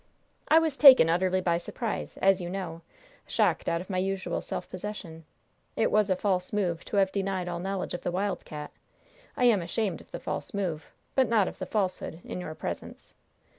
[0.47, 2.81] "I was taken utterly by surprise, as you know
[3.27, 5.25] shocked out of my usual self possession.
[5.75, 8.71] It was a false move to have denied all knowledge of the Wild Cat.
[9.37, 13.13] I am ashamed of the false move, but not of the falsehood, in your presence.